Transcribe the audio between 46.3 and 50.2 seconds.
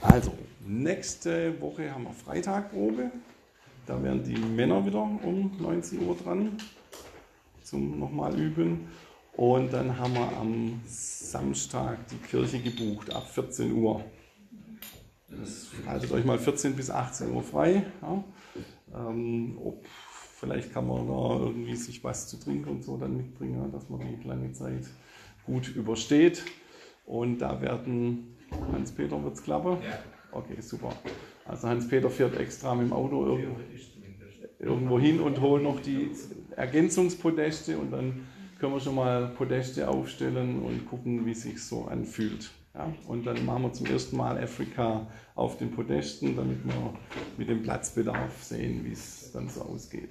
damit wir mit dem Platzbedarf sehen, wie es dann so ausgeht.